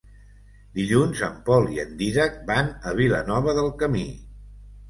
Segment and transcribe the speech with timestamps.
[0.77, 4.05] Dilluns en Pol i en Dídac van a Vilanova del Camí.